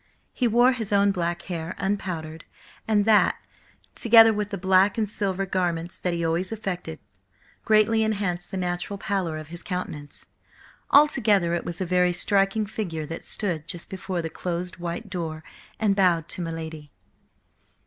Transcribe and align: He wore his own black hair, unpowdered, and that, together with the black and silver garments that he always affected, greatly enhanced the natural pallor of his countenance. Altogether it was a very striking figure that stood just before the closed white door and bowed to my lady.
He 0.33 0.47
wore 0.47 0.71
his 0.71 0.91
own 0.91 1.11
black 1.11 1.43
hair, 1.43 1.75
unpowdered, 1.77 2.43
and 2.87 3.05
that, 3.05 3.35
together 3.93 4.33
with 4.33 4.49
the 4.49 4.57
black 4.57 4.97
and 4.97 5.07
silver 5.07 5.45
garments 5.45 5.99
that 5.99 6.11
he 6.15 6.25
always 6.25 6.51
affected, 6.51 6.97
greatly 7.65 8.01
enhanced 8.01 8.49
the 8.49 8.57
natural 8.57 8.97
pallor 8.97 9.37
of 9.37 9.49
his 9.49 9.61
countenance. 9.61 10.29
Altogether 10.89 11.53
it 11.53 11.65
was 11.65 11.79
a 11.81 11.85
very 11.85 12.13
striking 12.13 12.65
figure 12.65 13.05
that 13.05 13.23
stood 13.23 13.67
just 13.67 13.91
before 13.91 14.23
the 14.23 14.29
closed 14.31 14.77
white 14.77 15.07
door 15.07 15.43
and 15.79 15.95
bowed 15.95 16.27
to 16.29 16.41
my 16.41 16.49
lady. 16.49 16.91